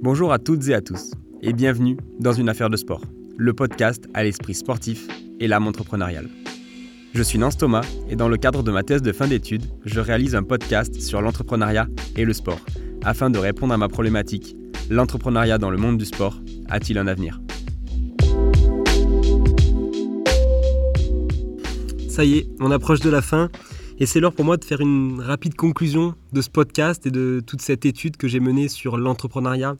Bonjour 0.00 0.32
à 0.32 0.38
toutes 0.38 0.68
et 0.68 0.74
à 0.74 0.80
tous, 0.80 1.10
et 1.42 1.52
bienvenue 1.52 1.96
dans 2.20 2.32
Une 2.32 2.48
affaire 2.48 2.70
de 2.70 2.76
sport, 2.76 3.02
le 3.36 3.52
podcast 3.52 4.04
à 4.14 4.22
l'esprit 4.22 4.54
sportif 4.54 5.08
et 5.40 5.48
l'âme 5.48 5.66
entrepreneuriale. 5.66 6.28
Je 7.14 7.22
suis 7.24 7.36
Nance 7.36 7.56
Thomas, 7.56 7.84
et 8.08 8.14
dans 8.14 8.28
le 8.28 8.36
cadre 8.36 8.62
de 8.62 8.70
ma 8.70 8.84
thèse 8.84 9.02
de 9.02 9.10
fin 9.10 9.26
d'études, 9.26 9.64
je 9.84 9.98
réalise 9.98 10.36
un 10.36 10.44
podcast 10.44 11.00
sur 11.00 11.20
l'entrepreneuriat 11.20 11.88
et 12.14 12.24
le 12.24 12.32
sport, 12.32 12.60
afin 13.02 13.28
de 13.28 13.38
répondre 13.38 13.74
à 13.74 13.76
ma 13.76 13.88
problématique 13.88 14.54
l'entrepreneuriat 14.88 15.58
dans 15.58 15.70
le 15.70 15.78
monde 15.78 15.98
du 15.98 16.04
sport 16.04 16.40
a-t-il 16.68 16.96
un 16.96 17.08
avenir? 17.08 17.40
Ça 22.08 22.24
y 22.24 22.38
est, 22.38 22.48
on 22.60 22.70
approche 22.70 23.00
de 23.00 23.10
la 23.10 23.20
fin. 23.20 23.50
Et 24.00 24.06
c'est 24.06 24.20
l'heure 24.20 24.32
pour 24.32 24.44
moi 24.44 24.56
de 24.56 24.64
faire 24.64 24.80
une 24.80 25.20
rapide 25.20 25.56
conclusion 25.56 26.14
de 26.32 26.40
ce 26.40 26.48
podcast 26.48 27.04
et 27.04 27.10
de 27.10 27.42
toute 27.44 27.60
cette 27.60 27.84
étude 27.84 28.16
que 28.16 28.28
j'ai 28.28 28.38
menée 28.38 28.68
sur 28.68 28.96
l'entrepreneuriat 28.96 29.74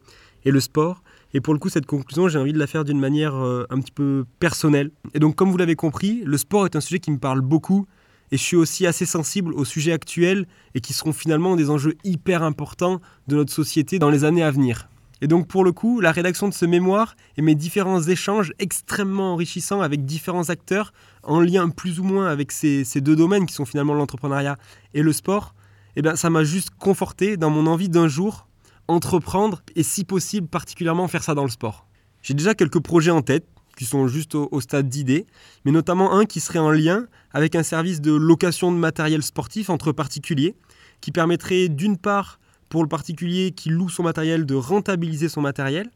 et 0.45 0.51
le 0.51 0.59
sport. 0.59 1.05
Et 1.35 1.41
pour 1.41 1.55
le 1.55 1.61
coup, 1.61 1.69
cette 1.69 1.87
conclusion, 1.87 2.27
j'ai 2.27 2.37
envie 2.37 2.53
de 2.53 2.59
la 2.59 2.67
faire 2.67 2.83
d'une 2.83 2.99
manière 2.99 3.37
euh, 3.37 3.65
un 3.71 3.79
petit 3.79 3.93
peu 3.93 4.25
personnelle. 4.41 4.91
Et 5.15 5.21
donc, 5.21 5.37
comme 5.37 5.53
vous 5.53 5.57
l'avez 5.57 5.77
compris, 5.77 6.23
le 6.25 6.37
sport 6.37 6.65
est 6.65 6.75
un 6.75 6.81
sujet 6.81 6.99
qui 6.99 7.13
me 7.13 7.19
parle 7.19 7.43
beaucoup. 7.43 7.87
Et 8.33 8.37
je 8.37 8.43
suis 8.43 8.57
aussi 8.57 8.89
assez 8.89 9.07
sensible 9.07 9.55
aux 9.55 9.65
sujets 9.65 9.93
actuels 9.93 10.49
et 10.75 10.81
qui 10.81 10.95
seront 10.95 11.13
finalement 11.13 11.55
des 11.55 11.71
enjeux 11.71 11.95
hyper 12.03 12.43
importants 12.43 13.01
de 13.29 13.37
notre 13.37 13.53
société 13.53 14.01
dans 14.01 14.11
les 14.11 14.25
années 14.25 14.43
à 14.43 14.51
venir. 14.51 14.89
Et 15.21 15.27
donc 15.27 15.49
pour 15.49 15.65
le 15.65 15.73
coup, 15.73 16.01
la 16.01 16.13
rédaction 16.13 16.49
de 16.49 16.55
ce 16.55 16.65
mémoire 16.65 17.17
et 17.37 17.43
mes 17.43 17.55
différents 17.55 18.03
échanges 18.03 18.53
extrêmement 18.59 19.33
enrichissants 19.33 19.81
avec 19.81 20.05
différents 20.05 20.51
acteurs 20.51 20.93
en 21.23 21.41
lien 21.41 21.69
plus 21.69 21.99
ou 21.99 22.05
moins 22.05 22.29
avec 22.29 22.53
ces, 22.53 22.85
deux 23.01 23.17
domaines 23.17 23.47
qui 23.47 23.55
sont 23.55 23.65
finalement 23.65 23.95
l'entrepreneuriat 23.95 24.57
et 24.95 25.03
le 25.03 25.13
sport, 25.13 25.55
eh 25.97 26.03
bien, 26.03 26.15
ça 26.15 26.31
m'a 26.31 26.45
juste 26.45 26.71
conforté 26.79 27.37
dans 27.37 27.51
mon 27.51 27.67
envie 27.67 27.89
d'un 27.89 28.09
jour 28.09 28.47
entreprendre 28.87 29.63
et 29.75 29.83
si 29.83 30.05
possible 30.05 30.47
particulièrement 30.47 31.09
faire 31.09 31.23
ça 31.23 31.35
dans 31.35 31.45
le 31.45 31.51
sport. 31.51 31.87
J'ai 32.23 32.35
déjà 32.35 32.55
quelques 32.55 32.81
projets 32.81 33.11
en 33.11 33.23
tête 33.23 33.47
qui 33.77 33.85
sont 33.85 34.09
juste 34.09 34.35
au, 34.35 34.49
au 34.51 34.61
stade 34.61 34.89
d'idées, 34.89 35.27
mais 35.65 35.73
notamment 35.73 36.15
un 36.15 36.25
qui 36.25 36.41
serait 36.41 36.59
en 36.59 36.71
lien 36.71 37.07
avec 37.33 37.55
un 37.55 37.63
service 37.63 38.01
de 38.01 38.13
location 38.13 38.73
de 38.73 38.77
matériel 38.77 39.23
sportif 39.23 39.71
entre 39.71 39.93
particuliers 39.93 40.55
qui 41.01 41.13
permettrait 41.13 41.69
d'une 41.69 41.97
part 41.97 42.39
pour 42.69 42.83
le 42.83 42.89
particulier 42.89 43.53
qui 43.53 43.71
loue 43.71 43.89
son 43.89 44.03
matériel 44.03 44.47
de 44.47 44.55
rentabiliser 44.55 45.29
son 45.29 45.41
matériel, 45.41 45.91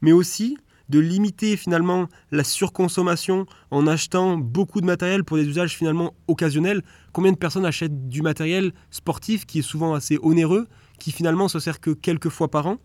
mais 0.00 0.12
aussi 0.12 0.56
de 0.88 0.98
limiter 0.98 1.56
finalement 1.56 2.08
la 2.30 2.44
surconsommation 2.44 3.46
en 3.70 3.86
achetant 3.86 4.36
beaucoup 4.36 4.80
de 4.80 4.86
matériel 4.86 5.24
pour 5.24 5.36
des 5.36 5.46
usages 5.46 5.76
finalement 5.76 6.14
occasionnels. 6.28 6.82
Combien 7.12 7.32
de 7.32 7.36
personnes 7.36 7.66
achètent 7.66 8.08
du 8.08 8.22
matériel 8.22 8.72
sportif 8.90 9.46
qui 9.46 9.60
est 9.60 9.62
souvent 9.62 9.94
assez 9.94 10.18
onéreux, 10.22 10.68
qui 10.98 11.12
finalement 11.12 11.48
se 11.48 11.58
sert 11.58 11.80
que 11.80 11.90
quelques 11.90 12.28
fois 12.28 12.50
par 12.50 12.66
an? 12.66 12.76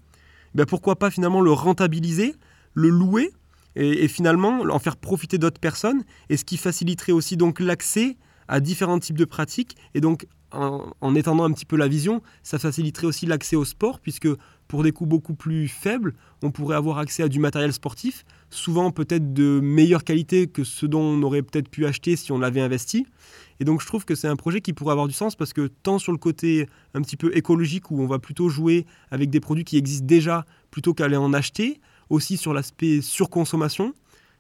Ben 0.56 0.66
Pourquoi 0.66 0.97
pas 0.97 1.12
finalement 1.12 1.42
le 1.42 1.52
rentabiliser, 1.52 2.36
le 2.73 2.89
louer 2.89 3.31
et, 3.75 4.08
finalement 4.08 4.62
en 4.62 4.80
faire 4.80 4.97
profiter 4.97 5.38
d'autres 5.38 5.62
personnes, 5.62 6.03
et 6.30 6.36
ce 6.38 6.44
qui 6.44 6.58
faciliterait 6.58 7.14
aussi 7.14 7.38
donc 7.38 7.59
l'accès 7.59 8.17
à 8.47 8.59
différents 8.59 9.00
types 9.00 9.17
de 9.17 9.25
pratiques 9.25 9.78
et 9.94 10.02
donc 10.02 10.28
en, 10.52 11.16
étendant 11.16 11.44
un 11.44 11.52
petit 11.52 11.66
peu 11.66 11.78
la 11.78 11.88
vision, 11.88 12.22
ça 12.44 12.60
faciliterait 12.60 13.08
aussi 13.08 13.26
l'accès 13.26 13.56
au 13.56 13.66
sport, 13.66 14.00
puisque 14.00 14.28
pour 14.68 14.84
des 14.84 14.92
coûts 14.92 15.06
beaucoup 15.06 15.34
plus 15.34 15.68
faibles, 15.68 16.14
on 16.42 16.52
pourrait 16.52 16.76
avoir 16.76 16.98
accès 16.98 17.24
à 17.24 17.28
du 17.28 17.40
matériel 17.40 17.74
sportif, 17.74 18.24
souvent 18.50 18.92
peut-être 18.92 19.34
de 19.34 19.60
meilleure 19.62 20.04
qualité 20.04 20.48
que 20.48 20.64
ce 20.64 20.86
dont 20.86 21.02
on 21.02 21.22
aurait 21.24 21.42
peut-être 21.42 21.70
pu 21.70 21.86
acheter 21.86 22.16
si 22.16 22.32
on 22.32 22.40
l'avait 22.40 22.62
investi. 22.62 23.06
Et 23.60 23.66
donc 23.66 23.82
je 23.82 23.86
trouve 23.86 24.06
que 24.06 24.16
c'est 24.16 24.28
un 24.28 24.36
projet 24.36 24.62
qui 24.62 24.74
pourrait 24.74 24.94
avoir 24.94 25.08
du 25.08 25.14
sens 25.14 25.36
parce 25.36 25.54
que 25.54 25.68
tant 25.68 26.00
sur 26.00 26.12
le 26.12 26.18
côté 26.18 26.68
un 26.94 27.02
petit 27.02 27.18
peu 27.18 27.36
écologique 27.36 27.92
où 27.92 28.02
on 28.02 28.08
va 28.08 28.18
plutôt 28.18 28.50
jouer 28.50 28.86
avec 29.12 29.30
des 29.30 29.40
produits 29.40 29.66
qui 29.66 29.78
existent 29.78 30.06
déjà 30.06 30.46
plutôt 30.72 30.94
qu'aller 30.94 31.18
en 31.18 31.34
acheter, 31.34 31.82
aussi 32.10 32.38
sur 32.38 32.54
l'aspect 32.54 33.02
surconsommation, 33.02 33.94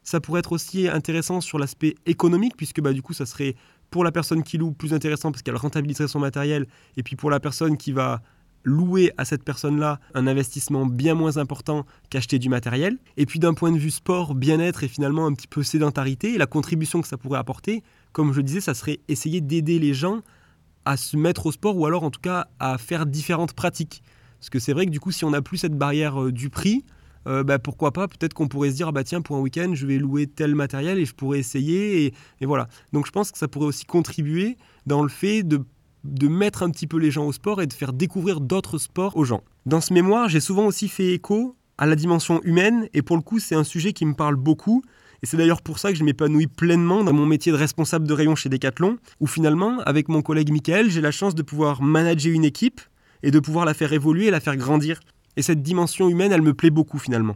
ça 0.03 0.19
pourrait 0.19 0.39
être 0.39 0.51
aussi 0.51 0.87
intéressant 0.87 1.41
sur 1.41 1.59
l'aspect 1.59 1.95
économique 2.05 2.55
puisque 2.57 2.81
bah, 2.81 2.93
du 2.93 3.01
coup 3.01 3.13
ça 3.13 3.25
serait 3.25 3.55
pour 3.89 4.03
la 4.03 4.11
personne 4.11 4.43
qui 4.43 4.57
loue, 4.57 4.71
plus 4.71 4.93
intéressant 4.93 5.31
parce 5.31 5.43
qu'elle 5.43 5.55
rentabiliserait 5.55 6.07
son 6.07 6.19
matériel. 6.19 6.65
Et 6.97 7.03
puis 7.03 7.15
pour 7.15 7.29
la 7.29 7.39
personne 7.39 7.77
qui 7.77 7.91
va 7.91 8.21
louer 8.63 9.11
à 9.17 9.25
cette 9.25 9.43
personne-là 9.43 9.99
un 10.13 10.27
investissement 10.27 10.85
bien 10.85 11.13
moins 11.13 11.37
important 11.37 11.85
qu'acheter 12.09 12.39
du 12.39 12.49
matériel. 12.49 12.97
Et 13.17 13.25
puis 13.25 13.39
d'un 13.39 13.53
point 13.53 13.71
de 13.71 13.77
vue 13.77 13.91
sport, 13.91 14.35
bien-être 14.35 14.83
et 14.83 14.87
finalement 14.87 15.25
un 15.25 15.33
petit 15.33 15.47
peu 15.47 15.63
sédentarité, 15.63 16.37
la 16.37 16.45
contribution 16.45 17.01
que 17.01 17.07
ça 17.07 17.17
pourrait 17.17 17.39
apporter, 17.39 17.83
comme 18.11 18.33
je 18.33 18.41
disais, 18.41 18.61
ça 18.61 18.73
serait 18.73 18.99
essayer 19.07 19.41
d'aider 19.41 19.79
les 19.79 19.93
gens 19.93 20.21
à 20.85 20.97
se 20.97 21.17
mettre 21.17 21.45
au 21.45 21.51
sport 21.51 21.77
ou 21.77 21.85
alors 21.85 22.03
en 22.03 22.11
tout 22.11 22.21
cas 22.21 22.47
à 22.59 22.77
faire 22.77 23.05
différentes 23.05 23.53
pratiques. 23.53 24.03
Parce 24.39 24.49
que 24.49 24.59
c'est 24.59 24.73
vrai 24.73 24.85
que 24.85 24.91
du 24.91 24.99
coup, 24.99 25.11
si 25.11 25.25
on 25.25 25.31
n'a 25.31 25.41
plus 25.41 25.57
cette 25.57 25.77
barrière 25.77 26.21
euh, 26.21 26.31
du 26.31 26.49
prix, 26.49 26.83
euh, 27.27 27.43
bah, 27.43 27.59
pourquoi 27.59 27.91
pas, 27.91 28.07
peut-être 28.07 28.33
qu'on 28.33 28.47
pourrait 28.47 28.71
se 28.71 28.75
dire, 28.75 28.87
ah 28.87 28.91
bah 28.91 29.03
tiens, 29.03 29.21
pour 29.21 29.35
un 29.35 29.39
week-end, 29.39 29.71
je 29.73 29.85
vais 29.85 29.97
louer 29.97 30.27
tel 30.27 30.55
matériel 30.55 30.99
et 30.99 31.05
je 31.05 31.13
pourrais 31.13 31.39
essayer. 31.39 32.13
Et, 32.39 32.45
voilà. 32.45 32.67
Donc 32.93 33.05
je 33.05 33.11
pense 33.11 33.31
que 33.31 33.37
ça 33.37 33.47
pourrait 33.47 33.67
aussi 33.67 33.85
contribuer 33.85 34.57
dans 34.85 35.03
le 35.03 35.09
fait 35.09 35.43
de, 35.43 35.63
de 36.03 36.27
mettre 36.27 36.63
un 36.63 36.69
petit 36.71 36.87
peu 36.87 36.97
les 36.97 37.11
gens 37.11 37.25
au 37.25 37.31
sport 37.31 37.61
et 37.61 37.67
de 37.67 37.73
faire 37.73 37.93
découvrir 37.93 38.41
d'autres 38.41 38.77
sports 38.77 39.15
aux 39.17 39.25
gens. 39.25 39.43
Dans 39.65 39.81
ce 39.81 39.93
mémoire, 39.93 40.29
j'ai 40.29 40.39
souvent 40.39 40.65
aussi 40.65 40.87
fait 40.87 41.13
écho 41.13 41.55
à 41.77 41.85
la 41.85 41.95
dimension 41.95 42.41
humaine 42.43 42.87
et 42.93 43.01
pour 43.01 43.15
le 43.15 43.21
coup, 43.21 43.39
c'est 43.39 43.55
un 43.55 43.63
sujet 43.63 43.93
qui 43.93 44.05
me 44.05 44.13
parle 44.13 44.35
beaucoup. 44.35 44.83
Et 45.23 45.27
c'est 45.27 45.37
d'ailleurs 45.37 45.61
pour 45.61 45.77
ça 45.77 45.91
que 45.91 45.97
je 45.97 46.03
m'épanouis 46.03 46.47
pleinement 46.47 47.03
dans 47.03 47.13
mon 47.13 47.27
métier 47.27 47.51
de 47.51 47.57
responsable 47.57 48.07
de 48.07 48.13
rayon 48.13 48.35
chez 48.35 48.49
Decathlon, 48.49 48.97
où 49.19 49.27
finalement, 49.27 49.79
avec 49.81 50.09
mon 50.09 50.23
collègue 50.23 50.51
Michael, 50.51 50.89
j'ai 50.89 51.01
la 51.01 51.11
chance 51.11 51.35
de 51.35 51.43
pouvoir 51.43 51.83
manager 51.83 52.33
une 52.33 52.43
équipe 52.43 52.81
et 53.21 53.29
de 53.29 53.39
pouvoir 53.39 53.65
la 53.65 53.75
faire 53.75 53.93
évoluer 53.93 54.25
et 54.25 54.31
la 54.31 54.39
faire 54.39 54.57
grandir. 54.57 54.99
Et 55.37 55.41
cette 55.41 55.61
dimension 55.61 56.09
humaine, 56.09 56.31
elle 56.31 56.41
me 56.41 56.53
plaît 56.53 56.69
beaucoup 56.69 56.99
finalement. 56.99 57.35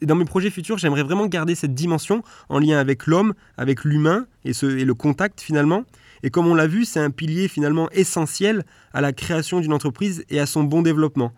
Et 0.00 0.06
dans 0.06 0.14
mes 0.14 0.24
projets 0.24 0.50
futurs, 0.50 0.78
j'aimerais 0.78 1.02
vraiment 1.02 1.26
garder 1.26 1.54
cette 1.54 1.74
dimension 1.74 2.22
en 2.48 2.58
lien 2.58 2.78
avec 2.78 3.06
l'homme, 3.06 3.34
avec 3.56 3.84
l'humain 3.84 4.26
et, 4.44 4.50
et 4.50 4.84
le 4.84 4.94
contact 4.94 5.40
finalement. 5.40 5.84
Et 6.22 6.30
comme 6.30 6.46
on 6.46 6.54
l'a 6.54 6.66
vu, 6.66 6.84
c'est 6.84 7.00
un 7.00 7.10
pilier 7.10 7.48
finalement 7.48 7.88
essentiel 7.90 8.64
à 8.92 9.00
la 9.00 9.12
création 9.12 9.60
d'une 9.60 9.72
entreprise 9.72 10.24
et 10.28 10.40
à 10.40 10.46
son 10.46 10.64
bon 10.64 10.82
développement. 10.82 11.32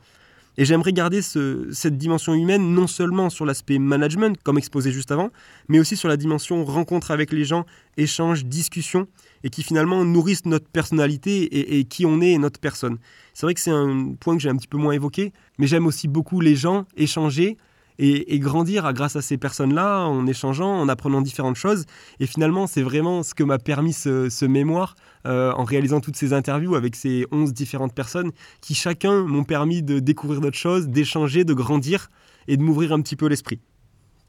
Et 0.60 0.64
j'aimerais 0.64 0.92
garder 0.92 1.22
cette 1.22 1.96
dimension 1.96 2.34
humaine 2.34 2.74
non 2.74 2.88
seulement 2.88 3.30
sur 3.30 3.46
l'aspect 3.46 3.78
management, 3.78 4.36
comme 4.42 4.58
exposé 4.58 4.90
juste 4.90 5.12
avant, 5.12 5.30
mais 5.68 5.78
aussi 5.78 5.96
sur 5.96 6.08
la 6.08 6.16
dimension 6.16 6.64
rencontre 6.64 7.12
avec 7.12 7.30
les 7.30 7.44
gens, 7.44 7.64
échange, 7.96 8.44
discussion, 8.44 9.06
et 9.44 9.50
qui 9.50 9.62
finalement 9.62 10.04
nourrissent 10.04 10.46
notre 10.46 10.68
personnalité 10.68 11.78
et, 11.78 11.84
qui 11.84 12.04
on 12.04 12.20
est 12.20 12.32
et 12.32 12.38
notre 12.38 12.58
personne. 12.58 12.98
C'est 13.34 13.46
vrai 13.46 13.54
que 13.54 13.60
c'est 13.60 13.70
un 13.70 14.14
point 14.18 14.36
que 14.36 14.42
j'ai 14.42 14.48
un 14.48 14.56
petit 14.56 14.66
peu 14.66 14.78
moins 14.78 14.92
évoqué, 14.92 15.32
mais 15.58 15.68
j'aime 15.68 15.86
aussi 15.86 16.08
beaucoup 16.08 16.40
les 16.40 16.56
gens, 16.56 16.86
échanger, 16.96 17.56
et, 17.98 18.38
grandir 18.38 18.92
grâce 18.92 19.16
à 19.16 19.22
ces 19.22 19.38
personnes-là, 19.38 20.06
en 20.06 20.26
échangeant, 20.26 20.72
en 20.72 20.88
apprenant 20.88 21.20
différentes 21.20 21.56
choses. 21.56 21.84
Et 22.20 22.26
finalement, 22.26 22.66
c'est 22.66 22.82
vraiment 22.82 23.22
ce 23.22 23.34
que 23.34 23.42
m'a 23.42 23.58
permis 23.58 23.92
ce, 23.92 24.44
mémoire 24.46 24.94
euh, 25.26 25.52
en 25.52 25.64
réalisant 25.64 26.00
toutes 26.00 26.16
ces 26.16 26.32
interviews 26.32 26.74
avec 26.76 26.94
ces 26.94 27.26
11 27.32 27.52
différentes 27.52 27.94
personnes 27.94 28.30
qui 28.60 28.74
chacun 28.74 29.24
m'ont 29.24 29.44
permis 29.44 29.82
de 29.82 29.98
découvrir 29.98 30.40
d'autres 30.40 30.56
choses, 30.56 30.88
d'échanger, 30.88 31.44
de 31.44 31.54
grandir 31.54 32.08
et 32.46 32.56
de 32.56 32.62
m'ouvrir 32.62 32.92
un 32.92 33.00
petit 33.00 33.16
peu 33.16 33.26
l'esprit. 33.26 33.60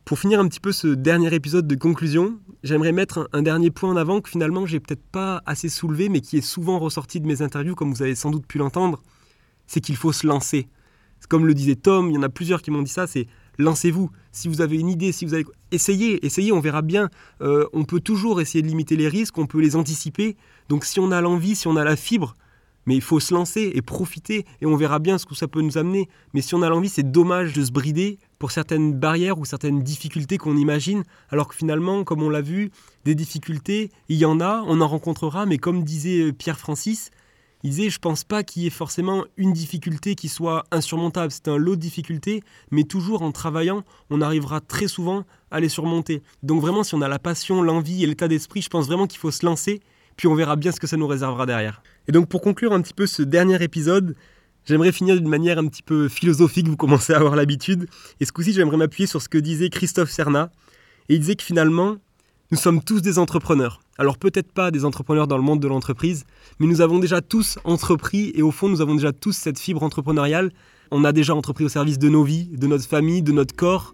Pour 0.09 0.17
finir 0.17 0.39
un 0.39 0.47
petit 0.47 0.59
peu 0.59 0.71
ce 0.71 0.87
dernier 0.87 1.31
épisode 1.35 1.67
de 1.67 1.75
conclusion, 1.75 2.39
j'aimerais 2.63 2.91
mettre 2.91 3.29
un, 3.31 3.43
dernier 3.43 3.69
point 3.69 3.91
en 3.91 3.95
avant 3.95 4.21
que 4.21 4.29
finalement 4.29 4.65
j'ai 4.65 4.79
peut-être 4.79 5.03
pas 5.03 5.43
assez 5.45 5.69
soulevé, 5.69 6.09
mais 6.09 6.19
qui 6.19 6.37
est 6.37 6.41
souvent 6.41 6.79
ressorti 6.79 7.21
de 7.21 7.27
mes 7.27 7.43
interviews, 7.43 7.75
comme 7.75 7.93
vous 7.93 8.01
avez 8.01 8.15
sans 8.15 8.31
doute 8.31 8.47
pu 8.47 8.57
l'entendre, 8.57 9.03
c'est 9.67 9.81
qu'il 9.81 9.95
faut 9.95 10.11
se 10.11 10.25
lancer. 10.25 10.67
Comme 11.27 11.45
le 11.45 11.53
disait 11.53 11.75
Tom, 11.75 12.09
il 12.09 12.15
y 12.15 12.17
en 12.17 12.23
a 12.23 12.29
plusieurs 12.29 12.63
qui 12.63 12.71
m'ont 12.71 12.81
dit 12.81 12.89
ça, 12.89 13.05
c'est 13.05 13.27
lancez-vous. 13.59 14.09
Si 14.31 14.47
vous 14.47 14.61
avez 14.61 14.79
une 14.79 14.89
idée, 14.89 15.11
si 15.11 15.25
vous 15.25 15.35
avez... 15.35 15.45
Essayez, 15.71 16.25
essayez, 16.25 16.51
on 16.51 16.59
verra 16.59 16.81
bien. 16.81 17.09
Euh, 17.41 17.67
on 17.73 17.85
peut 17.85 17.99
toujours 17.99 18.41
essayer 18.41 18.63
de 18.63 18.67
limiter 18.67 18.95
les 18.95 19.07
risques, 19.07 19.37
on 19.37 19.45
peut 19.45 19.59
les 19.59 19.75
anticiper. 19.75 20.35
Donc 20.69 20.85
si 20.85 20.99
on 20.99 21.11
a 21.11 21.21
l'envie, 21.21 21.55
si 21.55 21.67
on 21.67 21.75
a 21.75 21.83
la 21.83 21.95
fibre, 21.95 22.33
mais 22.85 22.95
il 22.95 23.01
faut 23.01 23.19
se 23.19 23.33
lancer 23.33 23.71
et 23.75 23.81
profiter 23.83 24.45
et 24.61 24.65
on 24.65 24.75
verra 24.75 24.97
bien 24.97 25.19
ce 25.19 25.25
que 25.25 25.35
ça 25.35 25.47
peut 25.47 25.61
nous 25.61 25.77
amener. 25.77 26.09
Mais 26.33 26.41
si 26.41 26.55
on 26.55 26.63
a 26.63 26.69
l'envie, 26.69 26.89
c'est 26.89 27.11
dommage 27.11 27.53
de 27.53 27.63
se 27.63 27.71
brider 27.71 28.17
pour 28.39 28.49
certaines 28.49 28.93
barrières 28.93 29.37
ou 29.37 29.45
certaines 29.45 29.83
difficultés 29.83 30.37
qu'on 30.37 30.57
imagine, 30.57 31.03
alors 31.29 31.47
que 31.47 31.55
finalement, 31.55 32.03
comme 32.03 32.23
on 32.23 32.29
l'a 32.29 32.41
vu, 32.41 32.71
des 33.05 33.13
difficultés, 33.13 33.91
il 34.07 34.17
y 34.17 34.25
en 34.25 34.39
a, 34.39 34.63
on 34.65 34.81
en 34.81 34.87
rencontrera, 34.87 35.45
mais 35.45 35.57
comme 35.57 35.83
disait 35.83 36.31
Pierre 36.33 36.57
Francis, 36.57 37.11
il 37.63 37.71
disait, 37.71 37.89
je 37.89 37.99
pense 37.99 38.23
pas 38.23 38.43
qu'il 38.43 38.63
y 38.63 38.67
ait 38.67 38.71
forcément 38.71 39.25
une 39.35 39.51
difficulté 39.51 40.15
qui 40.15 40.29
soit 40.29 40.63
insurmontable. 40.71 41.31
C'est 41.31 41.49
un 41.49 41.57
lot 41.57 41.75
de 41.75 41.81
difficultés, 41.81 42.41
mais 42.71 42.83
toujours 42.83 43.21
en 43.21 43.31
travaillant, 43.31 43.83
on 44.09 44.21
arrivera 44.21 44.61
très 44.61 44.87
souvent 44.87 45.25
à 45.51 45.59
les 45.59 45.67
surmonter. 45.67 46.21
Donc 46.41 46.61
vraiment, 46.61 46.83
si 46.83 46.95
on 46.95 47.01
a 47.01 47.09
la 47.09 47.19
passion, 47.19 47.61
l'envie 47.61 48.03
et 48.03 48.07
l'état 48.07 48.29
d'esprit, 48.29 48.61
je 48.61 48.69
pense 48.69 48.87
vraiment 48.87 49.07
qu'il 49.07 49.19
faut 49.19 49.31
se 49.31 49.45
lancer, 49.45 49.81
puis 50.15 50.27
on 50.27 50.35
verra 50.35 50.55
bien 50.55 50.71
ce 50.71 50.79
que 50.79 50.87
ça 50.87 50.95
nous 50.95 51.07
réservera 51.07 51.45
derrière. 51.45 51.81
Et 52.07 52.13
donc 52.13 52.29
pour 52.29 52.41
conclure 52.41 52.71
un 52.71 52.81
petit 52.81 52.93
peu 52.93 53.07
ce 53.07 53.23
dernier 53.23 53.61
épisode, 53.61 54.15
j'aimerais 54.65 54.93
finir 54.93 55.15
d'une 55.15 55.27
manière 55.27 55.59
un 55.59 55.67
petit 55.67 55.83
peu 55.83 56.07
philosophique, 56.07 56.67
vous 56.67 56.77
commencez 56.77 57.13
à 57.13 57.17
avoir 57.17 57.35
l'habitude. 57.35 57.87
Et 58.21 58.25
ce 58.25 58.31
coup-ci, 58.31 58.53
j'aimerais 58.53 58.77
m'appuyer 58.77 59.07
sur 59.07 59.21
ce 59.21 59.27
que 59.27 59.37
disait 59.37 59.69
Christophe 59.69 60.11
Serna. 60.11 60.49
Et 61.09 61.15
il 61.15 61.19
disait 61.19 61.35
que 61.35 61.43
finalement, 61.43 61.97
nous 62.51 62.57
sommes 62.57 62.81
tous 62.81 63.01
des 63.01 63.19
entrepreneurs. 63.19 63.79
Alors 63.97 64.17
peut-être 64.17 64.51
pas 64.51 64.71
des 64.71 64.83
entrepreneurs 64.83 65.27
dans 65.27 65.37
le 65.37 65.43
monde 65.43 65.59
de 65.59 65.67
l'entreprise, 65.67 66.25
mais 66.59 66.65
nous 66.65 66.81
avons 66.81 66.97
déjà 66.97 67.21
tous 67.21 67.59
entrepris 67.63 68.31
et 68.33 68.41
au 68.41 68.49
fond 68.49 68.69
nous 68.69 68.81
avons 68.81 68.95
déjà 68.95 69.11
tous 69.11 69.33
cette 69.33 69.59
fibre 69.59 69.83
entrepreneuriale 69.83 70.51
On 70.89 71.03
a 71.03 71.11
déjà 71.11 71.35
entrepris 71.35 71.65
au 71.65 71.69
service 71.69 71.99
de 71.99 72.09
nos 72.09 72.23
vies, 72.23 72.45
de 72.45 72.65
notre 72.65 72.87
famille, 72.87 73.21
de 73.21 73.31
notre 73.31 73.55
corps, 73.55 73.93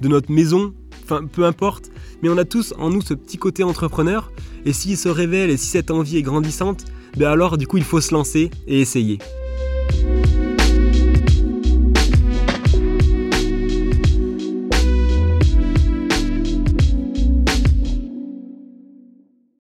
de 0.00 0.08
notre 0.08 0.32
maison, 0.32 0.74
enfin 1.04 1.24
peu 1.24 1.44
importe, 1.44 1.92
mais 2.22 2.28
on 2.28 2.38
a 2.38 2.44
tous 2.44 2.74
en 2.76 2.90
nous 2.90 3.02
ce 3.02 3.14
petit 3.14 3.38
côté 3.38 3.62
entrepreneur, 3.62 4.32
et 4.64 4.72
s'il 4.72 4.96
se 4.96 5.08
révèle 5.08 5.50
et 5.50 5.56
si 5.56 5.66
cette 5.66 5.92
envie 5.92 6.16
est 6.16 6.22
grandissante, 6.22 6.84
ben 7.16 7.28
alors 7.28 7.56
du 7.56 7.68
coup 7.68 7.76
il 7.76 7.84
faut 7.84 8.00
se 8.00 8.12
lancer 8.12 8.50
et 8.66 8.80
essayer. 8.80 9.18